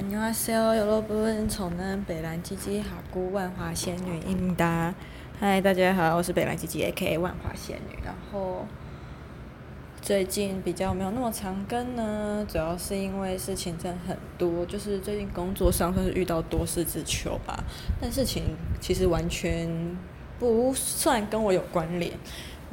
[0.00, 4.92] 안녕하세요，여러분，从南北兰吉吉哈姑万华仙女应答。
[5.38, 7.96] 嗨，大家好，我是北兰吉吉 A.K.A 万华仙女。
[8.04, 8.66] 然后
[10.02, 17.62] 最近比较没有那么常更呢，主要是因为事情真的很多，就是最近工作上算是遇到多事之秋吧。
[18.00, 19.68] 但事情其实完全
[20.38, 22.12] 不算跟我有关联。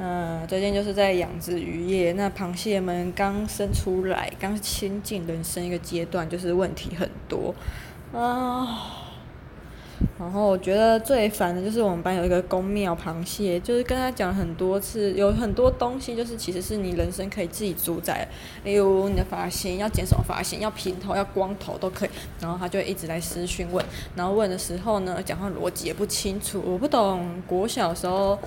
[0.01, 7.53] 嗯，最近就是在养殖渔业，那螃蟹们刚生出来，刚亲近人生一个阶段，就是问题很多
[8.13, 9.05] 啊。
[10.17, 18.25] 然后我觉得最烦的就是我们班有一个公庙螃蟹，就是跟他讲很多次，有很多东西就是其实是你人生可以自己主宰，
[18.63, 22.09] 例如你的发型要剪什么发型，要平头要光头都可以。
[22.39, 28.39] 然后他就一直来私讯问，然后问的时候呢，讲话逻辑也不清楚，我不懂国小时候。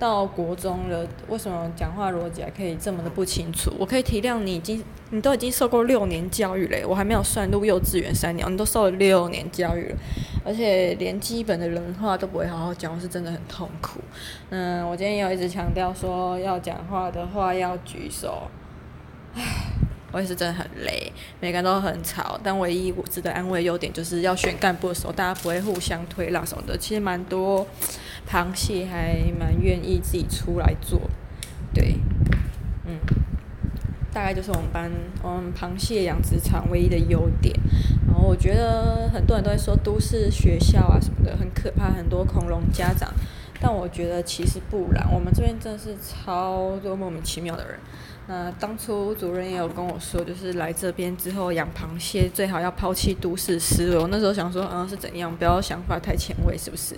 [0.00, 3.70] 到国中了，为什么讲话逻辑还可以这么的不清楚？
[3.78, 9.96] 我可以体谅你已经，你都已经受过六年教育嘞，我还没有算入幼稚园三年，你都受了六年教育了，
[10.42, 14.00] 而且连基本的人话都不会好好讲，我是真的很痛苦。
[14.48, 18.48] 嗯，我今天也有一直强调说，要讲话的话要举手。
[19.34, 19.42] 唉，
[20.12, 27.66] 我也是真的很累，每个人都很吵，但唯一我值得安慰的优点就是要选干部的时候，大家不会互相推让什么的，其实蛮多。
[28.28, 31.00] 螃蟹还蛮愿意自己出来做，
[31.74, 31.96] 对，
[32.84, 32.96] 嗯，
[34.12, 34.88] 大概就是我们班
[35.20, 37.52] 我们螃蟹养殖场唯一的优点。
[38.06, 43.12] 然后我觉得很多人都在说都市学校啊什么的很可怕，很多恐龙家长，
[43.60, 47.80] 但我觉得其实不然，我们这边真的是超多莫名其妙的人。
[48.30, 53.98] 那当初主任也有跟我说，就是来这边之后养螃蟹最好要抛弃都市思维。
[53.98, 55.34] 我那时候想说，啊是怎样？
[55.36, 56.94] 不要想法太前卫，是不是？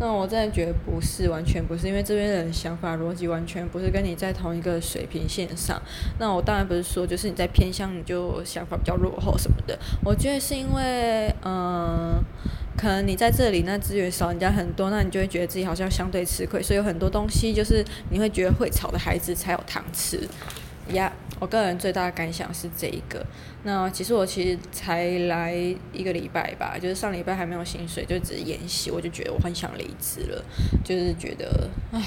[0.00, 5.80] 那我真的觉得不是，完全不是，因为这边的人想法逻辑完全不是跟你在同一个水平线上。
[6.18, 9.78] 那我当然不是说，就是你在偏乡你就想法比较落后什么的。
[10.04, 12.20] 我觉得是因为，嗯、
[12.76, 20.18] 可能你在这里那资源少人家很多，那你就会觉得自己好像相对吃亏，所以有很多东西就是你会觉得会吵的孩子才有糖吃。
[20.92, 23.24] 呀、我个人最大的感想是这一个。
[23.62, 25.54] 那其实我其实才来
[25.92, 30.44] 一个礼拜吧，就是上礼拜还没有薪水，就只是演戏，我就觉得我很想离职了，
[30.84, 32.02] 就是觉得，唉，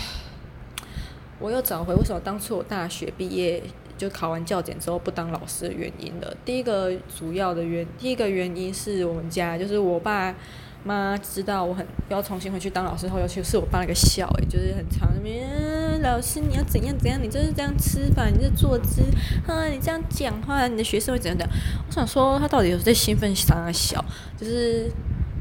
[1.40, 3.64] 我又找回为什么当初我大学毕业
[3.98, 6.36] 就考完教检之后不当老师的原因了。
[6.46, 10.36] 第一个主要的原，第一个原因是我们家，就是我爸。
[10.84, 15.12] 妈知道我很要重新回去当老师后，尤其是我爸那个笑，哎，就是很长、
[16.02, 19.02] 老师你要怎样怎样，你就是这样吃法，你这坐姿，
[19.48, 21.48] 啊，你这样讲话，你的学生会怎样的？
[21.88, 24.04] 我想说他到底有在兴奋啥小，
[24.38, 24.92] 就是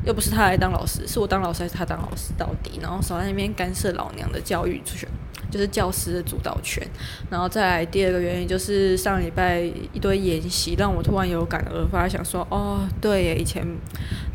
[0.04, 2.78] 又不是他来当老师，是我当老师还是他当老师到底？
[2.82, 5.06] 然后少在那边干涉老娘的教育出去。
[5.48, 6.84] 就是教师的主导权，
[7.30, 9.60] 然后再来第二个原因就是上礼拜
[9.92, 13.64] 一堆研习，让我突然有感而发，想说哦，对，以前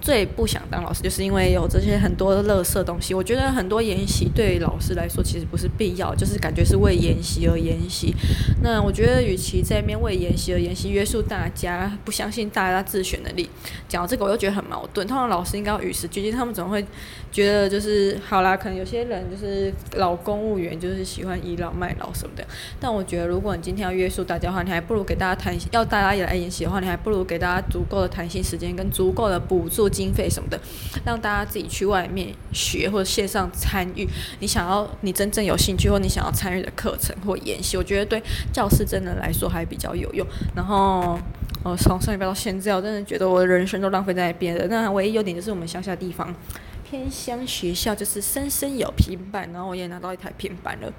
[0.02, 3.14] 最不想当老师，就是因为有这些很多的垃圾东西。
[3.14, 8.16] 我觉得很多研习对老师来说其实不是必要，就是感觉是为研习而研习。
[8.64, 13.48] 那我觉得与其在那边为研习而研习，约束大家，不相信大家自学能力，
[13.88, 15.06] 讲到这个我又觉得很矛盾。
[15.06, 16.84] 通常老师应该要与时俱进，他们怎么会
[17.32, 18.58] 觉得就是好啦？
[18.58, 21.06] 可能有些人就是老公务员，就是。
[21.12, 22.46] 喜欢倚老卖老什么的，
[22.80, 30.60] 但我觉得，如果你今天要约束大家的话，你还不如给大家弹，要大家也来研习的话，你还不如给大家足够的弹性时间跟足够的补助经费什么的，
[31.06, 34.08] 让大家自己去外面学或者线上参与
[34.40, 38.22] 你想要、你真正有兴趣或你想要参与的课程或研习，我觉得对
[38.54, 40.26] 教师真的来说还比较有用。
[40.56, 41.20] 然后，
[41.64, 44.66] 呃，从上礼拜到现在，我真的觉得我的人生都浪费在那边了。
[44.68, 46.34] 那唯一优点就是我们乡下地方。
[46.90, 50.92] 偏乡学校就是生生有平板，然后我也拿到一台平板了。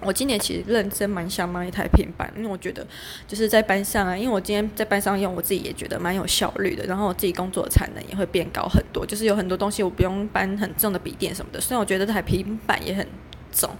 [0.00, 2.86] 我今年其实认真蛮想买一台平板，因为我觉得
[3.26, 9.04] 就是在班上啊，因为我今天在班上用，我自己也觉得蛮有效率的，然后我自己工作的产能也会变高很多。
[9.04, 13.06] 就是有很多东西我不用搬很重的笔电什么的，虽然我觉得这台平板也很
[13.52, 13.70] 重，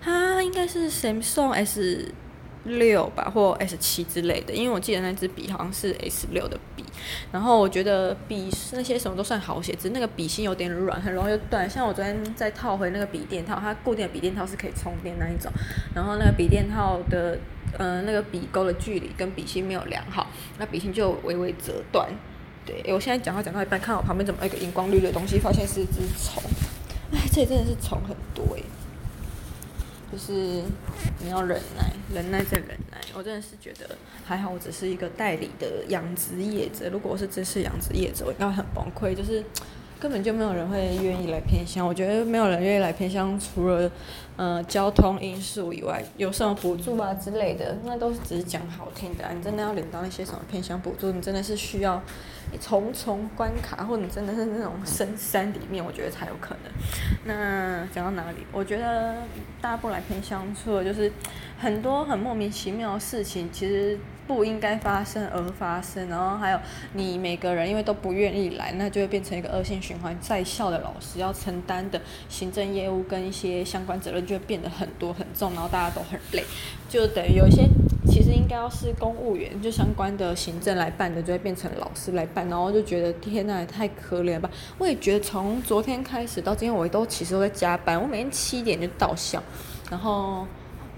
[0.00, 2.12] 它应该是 Samsung S。
[2.68, 6.84] 六吧，或 S 七之类的，因为我记得那支笔好像是 S 六的笔，
[7.32, 11.68] 然后我觉得笔那些什么都算好写，只那个笔芯有点软，很容易断。
[11.68, 15.50] 像我昨天在套回那个笔电套，它固定的笔电套是可以充电那一种，
[15.94, 17.36] 然后那个笔电套的，
[17.78, 20.26] 嗯、呃，那个笔钩的距离跟笔芯没有量好，
[20.58, 22.08] 那笔芯就微微折断。
[22.66, 26.42] 对，我现在讲话讲到一半，看我旁边怎么一个荧光绿的东西，发现是只虫。
[27.12, 28.60] 哎，这里真的是虫很多哎。
[30.10, 30.62] 就是
[31.20, 32.98] 你要忍耐，忍耐再忍耐。
[33.14, 36.88] 我真的是觉得还好，我只是一个代理的养殖业者。
[36.90, 39.14] 如果我是真是养殖业者，我应该会很崩溃。
[39.14, 39.44] 就是
[40.00, 41.86] 根本就没有人会愿意来偏乡。
[41.86, 43.90] 我觉得没有人愿意来偏乡，除了
[44.36, 49.24] 呃交通因素以外，有什么补助啊之类的，那都是只是讲好听的。
[49.34, 52.00] 你真的要领到那些什么偏乡补助，你真的是需要
[52.60, 56.72] 重重关卡，或者你真的是那种深山里面，我觉得才有可能。
[57.24, 58.38] 那讲到哪里？
[58.52, 59.16] 我觉得
[59.60, 61.10] 大家不来偏乡，除了就是
[61.58, 63.98] 很多很莫名其妙的事情，其实。
[64.28, 66.60] 不应该发生而发生，然后还有
[66.92, 70.14] 你每个人因为都不愿意来，那就会变成一个恶性循环。
[70.20, 76.44] 在校的老师要承担的行政业务跟一些相关责任就会变得很多很重，然后大家都很累，
[76.90, 77.66] 就等于有一些
[78.06, 84.50] 其实应该要是公务员就相关的行政来办的，就会变成老师来办，然后就觉得天呐，也太可怜吧。
[84.76, 89.42] 我也觉得从昨天开始到今天，我都其实都在加班，我每天七点就到校，
[89.90, 90.46] 然后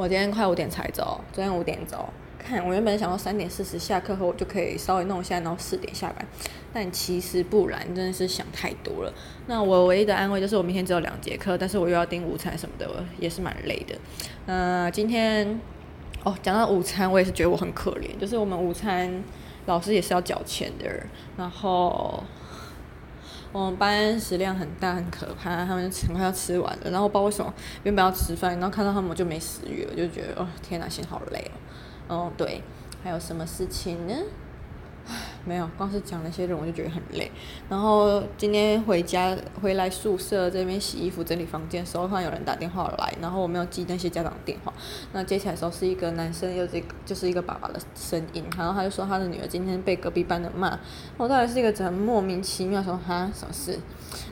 [0.01, 2.09] 我今天快五点才走，昨天五点走。
[2.39, 6.27] 看，我原本想到三点四十下课后，我就可以稍微弄一下，然后四点下班。
[6.73, 9.13] 但其实不然，真的是想太多了。
[9.47, 13.95] 那我唯一的安慰就是我明天只有两节课，但是我又要订午餐什么的，也是蛮累的。
[14.47, 15.61] 呃，今天
[16.25, 19.23] 哦，讲到午餐，我也是觉得我很可怜，就是我们午餐
[19.67, 20.89] 老师也是要缴钱的。
[21.37, 22.25] 然后
[23.53, 26.91] 我们班食量很大，很可怕，他们很快要吃完了。
[26.91, 27.53] 然后不知道为什么
[27.83, 31.51] 原本要吃饭，然后看到他们就没食欲了，就觉得哦，天哪，心好累
[32.09, 32.17] 哦。
[32.17, 32.63] 哦，对，
[33.03, 34.15] 还有什么事情呢？
[35.45, 37.31] 没有，光是讲那些人我就觉得很累。
[37.69, 44.73] 然后今天回家回来宿舍这边洗衣服、整理房间的时候，突然有人打电话来，然后我没有记那些家长电话。
[45.13, 50.79] 那接起来的时候是一个男生，又这个就是一个爸爸的声音，然后他就说他的女儿今天被隔壁班的骂。
[51.17, 53.79] 我到底是一个很莫名其妙说哈什么事？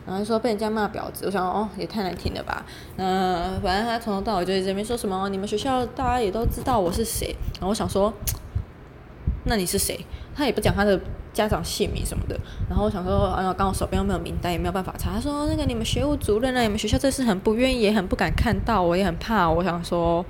[0.07, 2.65] 然后说被人家骂婊子，我想哦也太难听了吧。
[2.97, 7.35] 嗯，反正他从头到尾就在这边说什么，你们学校大家也都知道我是谁。
[7.55, 8.13] 然后我想说，
[9.49, 9.99] 那你是谁？
[10.37, 11.00] 他也不讲他的
[11.33, 12.39] 家长姓名什么的。
[12.69, 15.11] 然后我想说，啊，刚好手边又没有名单，也没有办法查。
[15.12, 19.50] 他说那个你们学务主任啊，你们学校这次很不愿意，也很不敢看到，我也很怕。
[19.50, 20.25] 我想说，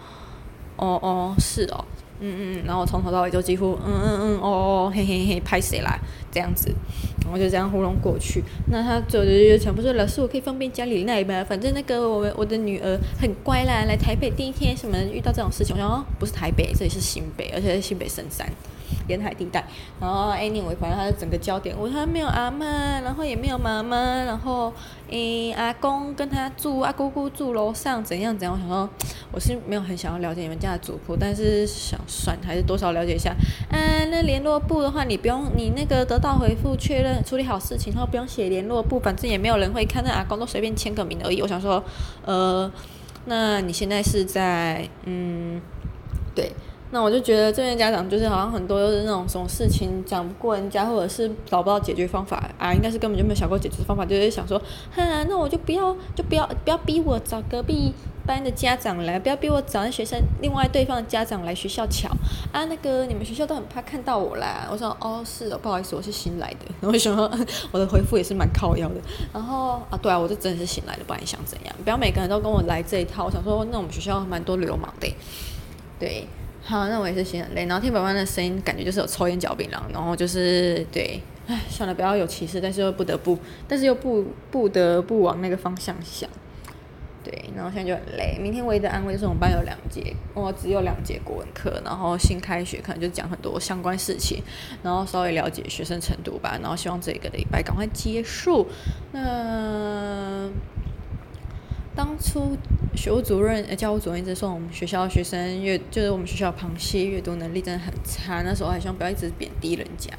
[0.76, 1.84] 哦哦是哦。
[2.20, 5.96] 嗯嗯，然后从头到尾就几乎嗯嗯嗯哦哦嘿嘿嘿拍谁啦
[6.32, 6.68] 这样子，
[7.22, 8.42] 然后就这样糊弄过去。
[8.72, 11.44] 那他走的就全部说老师，我可以方便家里来吗？
[11.48, 18.50] 反正那个我我的女儿很乖啦，来台北第一天什么遇到这种事情，我想哦不是台北，这里是新北，而且是新北深山。
[19.08, 19.64] 沿海地带，
[20.00, 22.62] 然后 anyway，反正他的整个焦点，我他没有阿嬷，
[23.02, 24.72] 然后也没有妈妈，然后
[25.10, 28.54] 诶阿公跟他住，阿姑姑住楼上，怎样怎样。
[28.54, 28.88] 我想说，
[29.32, 33.30] 我是没有很想要了解你们家的族谱，但是想算还是多少了解一下。
[33.70, 33.76] 啊，
[34.10, 41.40] 那联络簿的话，你不用，你那个得到回复确认处理好事情，然后不用写联络簿，反正也没有人会看，那阿公都随便签个名而已。
[41.40, 41.82] 我想说，
[42.24, 42.70] 呃，
[43.24, 45.60] 那你现在是在嗯，
[46.34, 46.52] 对。
[46.90, 54.58] 那我就觉得这边家长就是好像很多都是那种什么事情讲不过人家，或者是找不到解决方法啊，应该是根本就没有想过解决方法，就是想说，
[54.90, 57.92] 哈，那我就不要就不要不要逼我找隔壁
[58.24, 62.08] 班的家长来，不要逼我找那学生另外对方的家长来学校瞧
[62.52, 62.64] 啊。
[62.64, 64.66] 那个你们学校都很怕看到我啦。
[64.72, 66.66] 我说哦是哦，不好意思，我是新来的。
[66.88, 67.30] 为什么
[67.70, 68.94] 我的回复也是蛮靠腰的。
[69.32, 71.74] 然后啊对啊，我就真的是新来的，不然你想怎样？
[71.84, 73.26] 不要每个人都跟我来这一套。
[73.26, 75.14] 我想说，那我们学校蛮多流氓的，
[76.00, 76.26] 对。
[76.68, 77.64] 好，那我也是心很累。
[77.64, 79.80] 然后听爸爸的声音，感觉就是有抽烟嚼槟榔。
[79.90, 86.28] 然后就是对，唉，算了，不要有歧视，但是又不得不，但是又不不得不往那个方向想。
[87.24, 88.36] 对，然后现在就很累。
[88.38, 91.80] 明天唯一的安慰就是我们班有两节，我只有两节国文课。
[91.82, 94.42] 然后新开学可能就讲很多相关事情，
[94.82, 96.58] 然后稍微了解学生程度吧。
[96.60, 98.66] 然后希望这个礼拜赶快结束。
[99.12, 100.50] 那。
[101.96, 102.56] 当初
[102.98, 108.42] 学务主任、教务主任一直说我们学校学生阅，就是我们学校螃蟹阅读能力真的很差。
[108.42, 110.10] 那时候还希望不要一直贬低人家。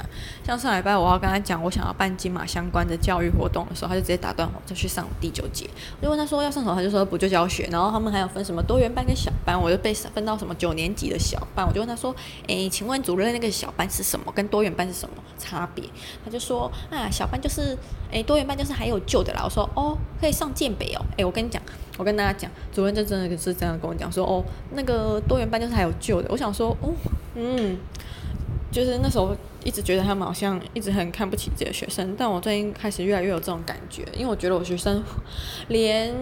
[0.45, 5.69] 像上礼拜我要跟他讲我想要办金马相关的教育活动的时候，他就直接打断我，就去上第九节。
[5.99, 7.67] 我就问他说要上什么，他就说补救教学。
[7.69, 11.67] 然后他们还有分什么多元班跟小班，我就被分到什么九年级的小班。
[11.67, 12.15] 我就问他说，
[12.47, 14.31] 诶，请问主任那个小班是什么？
[14.31, 15.83] 跟多元班是什么差别？
[16.23, 17.77] 他就说啊，小班就是，
[18.09, 19.41] 诶，多元班就是还有旧的啦。
[19.43, 21.05] 我说哦，可以上建北哦。
[21.17, 21.61] 诶，我跟你讲。
[21.99, 24.41] 我跟大家讲，主任就真的是这样跟我讲说，哦，
[24.73, 26.29] 那个多元班就是还有救的。
[26.31, 26.93] 我想说，哦，
[27.35, 27.77] 嗯，
[28.71, 29.35] 就是那时候。
[29.65, 35.03] 一直觉得他们好像一直很看不起这些学生，但我最近开始越来越有这种感觉，因为我觉得我学生
[35.67, 36.15] 连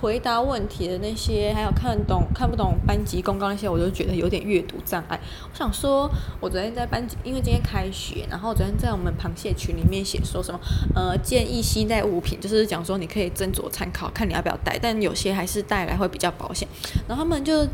[0.00, 5.20] 回答问题的那些，还有看懂看不懂班级公告那些，我都觉得有点阅读障碍。
[5.52, 10.58] 我想说，我昨天在班级，因为今天开学，然后昨天在我们螃蟹群里面写说什么，
[10.94, 16.66] 呃，建议携带物品，就是讲说你可以斟酌参考，看你要不要带，但有些还是带来会比较保险。
[17.06, 17.68] 然后他们就。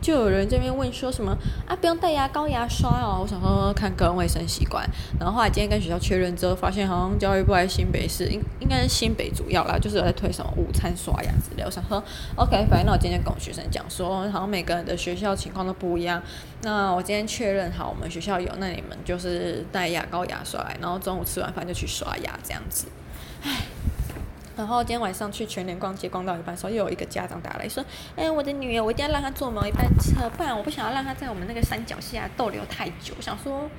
[0.00, 3.20] 就有人这边问说什么啊，不用带牙膏牙刷哦。
[3.22, 4.88] 我想说看个人卫生习惯，
[5.18, 11.62] 然后后来今天跟学校确认之后，发现好像教育部还是新北市应应该是新北主要啦，就是有在推什么午餐刷牙之类。
[11.64, 12.02] 我想说
[12.36, 16.22] ，OK，反正那我今天跟我学生讲说，好像每个人的学校情况都不一样。
[16.62, 22.86] 那我今天确认好，我们学校有，那你们就是带牙膏牙刷来，然后中午吃完饭就去刷牙这样子。
[24.60, 27.82] 然后今天晚上去全联逛街，逛到一半的时候，又有一个家长打来说
[28.14, 33.70] ：“哎，我的女儿，我一定要让她坐某一班车，不然我不想要让她在我们那个山脚下逗留太久。”想说，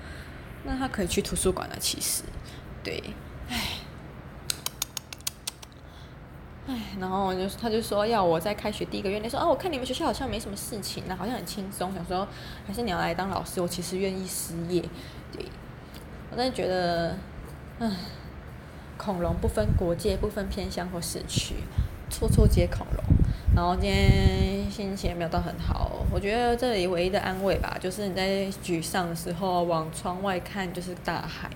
[0.64, 1.76] 那她可以去图书馆了。
[1.80, 2.24] 其实，
[2.84, 3.04] 对，
[3.48, 3.58] 唉，
[6.66, 11.94] 唉，然后我就他就说要我在开学第一个月，你说哦，我看你们学校好像没什么事情啊，好像很轻松。
[11.94, 12.28] 想说，
[12.66, 14.82] 还是你要来当老师，我其实愿意失业。
[15.32, 15.46] 对，
[16.32, 17.16] 我真的觉得，
[17.78, 17.92] 唉。
[19.04, 21.56] 恐龙不分国界，不分偏乡或市区，
[22.08, 23.04] 处处皆恐龙。
[23.56, 31.50] 然后今天心情也没有到很好，我觉得这里唯一的安慰吧，就是你在沮丧的时候往窗外看，就是大海。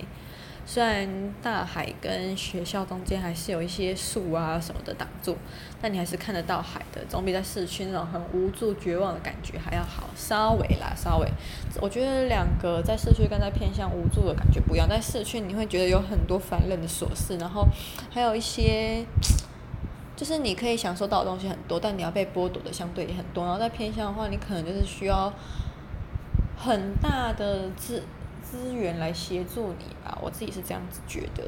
[0.68, 1.08] 虽然
[1.44, 5.38] 大海跟学校中间还是有一些树啊什么的挡住，
[5.80, 11.28] 但你还是看得到海的，总比在市区那种很无助、绝望的感觉还要好，稍微啦，稍微。
[11.82, 17.68] 我觉得两个在市区跟在偏向无助的感觉不一样，在市区你会觉得有很多烦人的琐事，然后
[18.10, 19.06] 还有一些，
[20.16, 23.44] 就是你可以享受到的东西很多，但你要被剥夺的相对也很多。
[23.44, 25.34] 然后在偏向的话，你可能就是需要
[26.58, 28.04] 很大的资。
[28.46, 31.44] 资源来协助你吧，我自己是这样子觉得，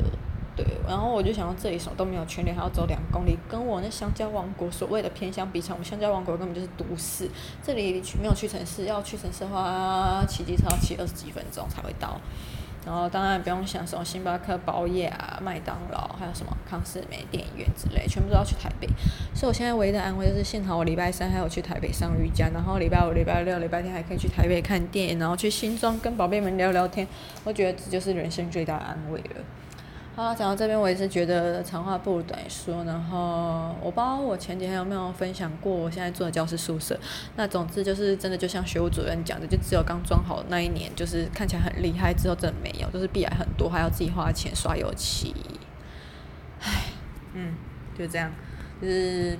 [0.57, 0.65] 对。
[0.85, 7.29] 然后我就想到这里什么都没有，全联还要走两公里，跟我那香蕉王国所谓的偏乡比起来，我们香蕉王国根本就是都市，
[7.63, 12.19] 这里去没有去城市，要去城市的话，骑机车要骑二十几分钟才会到。
[12.85, 18.87] 然后当然不用想什么星巴克、宝雅啊、麦当劳，还有什么康是美电影院之类，全部都要去台北。
[19.35, 27.05] 所以我现在唯一的安慰就是，幸好我礼拜三还有去台北上瑜伽，然后礼拜五、礼拜六、礼拜天还可以去台北看电影，然后去新庄跟宝贝们聊聊天。
[27.43, 29.43] 我觉得这就是人生最大的安慰了。
[30.17, 32.83] 好，讲到这边，我也是觉得长话不如短说。
[32.85, 36.99] 然后我不知道我前几天有没有分享过我现在住的教室宿舍。
[37.35, 45.35] 那总之就是真的，就像学务主任讲的，就只有刚装好那一年，就是看起来很厉害，之后真的没有，就是壁癌很多，还要自己花钱刷油漆。
[46.61, 46.85] 唉，
[47.35, 47.53] 嗯，
[47.95, 48.31] 就这样，
[48.81, 49.37] 就是。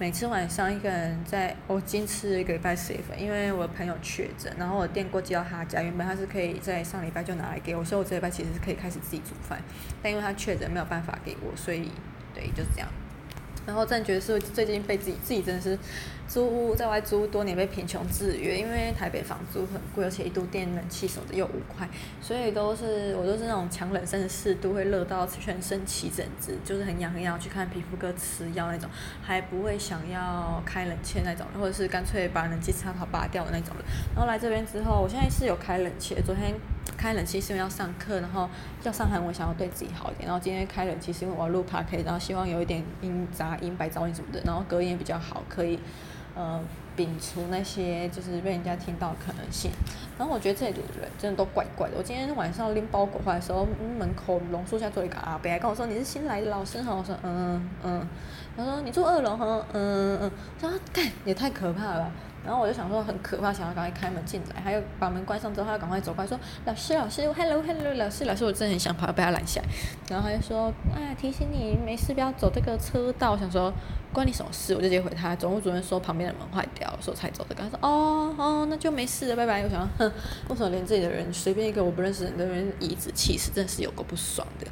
[0.00, 9.60] 每次晚上一个人在，我今次一个礼拜四份，因为我朋友确诊，然后我电锅寄到他家，原本他是可以在上礼拜就拿来给我，所以我这礼拜其实是可以开始自己煮饭，
[10.00, 11.90] 但因为他确诊没有办法给我，所以
[12.32, 12.88] 对，就是这样。
[13.68, 15.78] 然后真的觉得是最近被自己自己真的是
[16.26, 21.86] 租屋在外租屋多年被贫穷制约，因为台北房租很贵，而且一度电冷气什么的又五块，
[22.22, 28.88] 所以都是我都是那种强冷三十四度会热到全身起疹子，就是很痒很痒去看皮肤科吃药那种，
[29.22, 33.76] 还不会想要开冷气那种，或者是干脆把冷气插头拔掉的那种。
[34.14, 36.54] 然后来这边之后，我现在是有开冷气，昨天。
[36.98, 38.46] 开冷气是因为要上课，然后
[38.82, 40.26] 要上韩文，想要对自己好一点。
[40.26, 45.78] 然后今天开冷气是因为我要录 podcast，然后希望有一点音杂音、白噪音什么的，然后隔音也比较好，可以
[46.34, 46.60] 呃
[46.96, 49.70] 摒除那些就是被人家听到的可能性。
[50.18, 51.94] 然后我觉得这里的人真的都怪怪的。
[51.96, 53.64] 我今天晚上拎包裹回来的时候，
[53.96, 56.92] 门口榕树下坐一个阿伯，还跟我说你是新来的老师哈。
[56.92, 58.04] 我说嗯嗯，
[58.56, 62.10] 他说你住二楼哈，嗯嗯嗯，他说干也太可怕了。
[62.44, 69.68] 然后我就想说很可怕，想要赶快开门进来，还有把门关上之后，他要赶快走过来说：“老师，老师，hello hello，老师，老师，我真的很想跑，被他拦下来。”
[70.08, 73.72] 然后他就说：“哎，提醒你没事，不要走这个车道。”想说
[74.12, 74.74] 关你什么事？
[74.74, 75.36] 我就直接回他。
[75.36, 77.54] 总务主任说旁边的门坏掉，所以才走的。
[77.54, 80.10] 他说：“哦哦，那就没事了，拜拜。”我想，哼，
[80.48, 84.66] 为什么连自己的人随便一个我不认识的人颐指气使，真的是有够不爽的。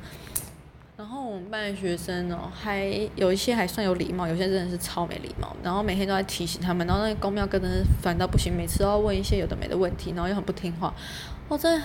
[1.37, 5.55] 我们班的学生哦，还有一些还算有礼貌，有些真的是超没礼貌。
[5.63, 10.95] 然后每天都在提醒他们，然后那个宫庙哥真的是烦到不行，每次都要问一些有的没的问题，然后又很不听话。
[11.49, 11.85] 我真的，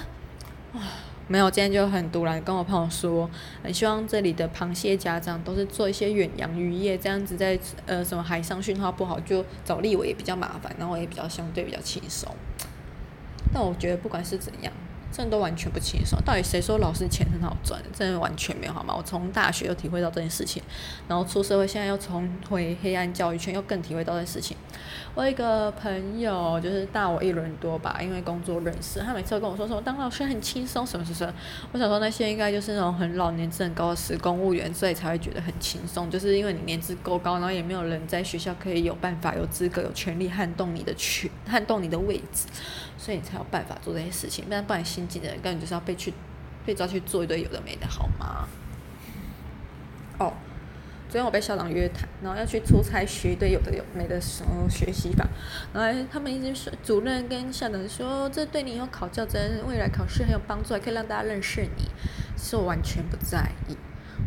[0.71, 0.79] 啊，
[1.27, 3.29] 没有，今天就很突然跟我朋友说，
[3.61, 12.33] 很希望这里的螃蟹家长都是做一些远洋渔业，这样子在呃什么海上讯号不好就找立委也比较麻烦，然后也比较相对比较轻松。
[13.53, 14.71] 但我觉得不管是怎样。
[15.11, 17.81] 真的都完全不轻松，到底谁说老师钱很好赚？
[17.93, 18.95] 真的完全没有好吗？
[18.97, 20.63] 我从大学又体会到这件事情，
[21.07, 24.55] 然后出社会现在又重回黑暗教育圈，又更体会到这件事情。
[25.13, 31.33] 我一个朋友就是大我一轮多吧，因为工作认识，他每次都跟我说说当老师很轻松什么什么。
[31.71, 42.47] 我想说那些应该就是那种很老年资很高的死公务员，所以才会觉得很轻松，就是因为你年资够高，然后也没有人在学校可以有办法、有资格、有权利撼动你的权、撼动你的位置。
[42.97, 46.13] 所以你才有办法做这些事情，不然不然新进的人根本就是要被去
[46.63, 48.47] 被抓去做一堆有的没的，好吗？
[51.11, 55.27] 昨天我被校长约谈，然后要去出差学一堆有的有没的什么学习法，
[55.73, 59.37] 然后他们一直说主任跟校长说，这对你以后考教资、
[59.67, 61.83] 未来考试很有帮助，还可以让大家认识你，
[62.37, 63.75] 其实我完全不在意。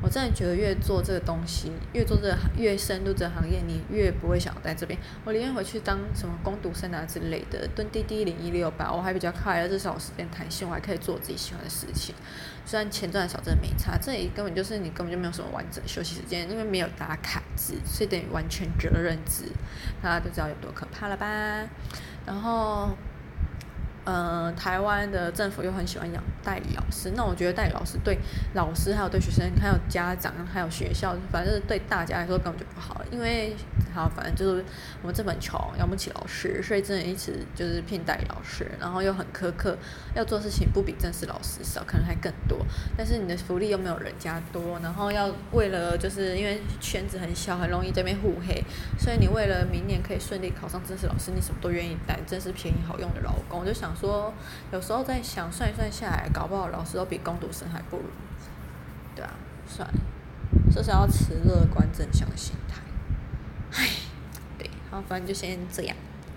[0.04, 4.98] 我真的觉得越做这个东西，越做这个越深入这个行业，你越不会想在这边。
[5.24, 12.14] 我宁愿回去当什么工读生啊之类的，蹲滴滴零一六八，我还比较快乐，至少我时间弹性，我还可以做自己喜欢的事情。
[12.66, 13.96] 虽然钱赚的少，真的没差。
[13.96, 19.44] 这里根本就是你根本就没有什么完整休息时间，因为没有打卡制，所以等于完全责任制，
[20.02, 21.26] 大家都知道有多可怕了吧？
[22.26, 22.93] 然后。
[24.04, 28.18] 呃，台湾的政府又很喜欢养代理老师，那我觉得代理老师对
[28.52, 33.56] 老师、还有对学生、还有家长、还有学校，反正对大家来说根本就不好，因为
[33.94, 34.62] 好，反正就是
[35.00, 39.74] 我们这么穷，养不起老师，所以真的一直就是聘代理老师，然后又很苛刻，
[40.14, 42.58] 要做事情不比正式老师少，可能还更多，
[42.98, 48.62] 但是你的福利又没有人家多，然后要为了就是因为圈子很小，很容易这边互黑，
[48.98, 53.93] 所以你为了明年可以顺利考上正式老师，你什么都愿意担，真是便宜好用的老公，我就想。
[53.94, 54.32] 说
[54.72, 58.04] 有时候在想，算一算下来，搞不好老师都比工读生还不如，
[59.14, 59.30] 对啊，
[59.66, 59.94] 算了，
[60.72, 62.80] 这是要持乐观正向的心态，
[63.72, 63.88] 唉，
[64.58, 65.96] 对，好，反正就先这样。